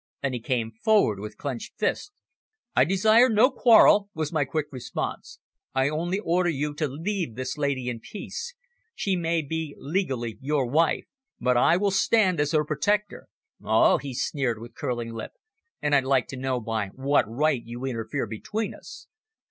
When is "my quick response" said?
4.33-5.37